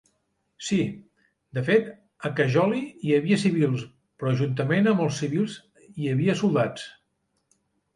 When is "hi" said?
3.05-3.15, 5.87-6.15